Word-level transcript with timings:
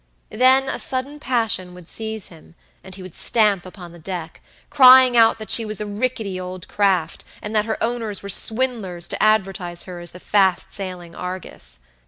Then 0.31 0.67
a 0.67 0.79
sudden 0.79 1.19
passion 1.19 1.75
would 1.75 1.87
seize 1.87 2.29
him, 2.29 2.55
and 2.83 2.95
he 2.95 3.03
would 3.03 3.13
stamp 3.13 3.67
upon 3.67 3.91
the 3.91 3.99
deck, 3.99 4.41
crying 4.71 5.15
out 5.15 5.37
that 5.37 5.51
she 5.51 5.63
was 5.63 5.79
a 5.79 5.85
rickety 5.85 6.39
old 6.39 6.67
craft, 6.67 7.23
and 7.39 7.55
that 7.55 7.65
her 7.65 7.77
owners 7.83 8.23
were 8.23 8.27
swindlers 8.27 9.07
to 9.09 9.21
advertise 9.21 9.83
her 9.83 9.99
as 9.99 10.09
the 10.09 10.19
fast 10.19 10.73
sailing 10.73 11.13
Argus. 11.13 11.81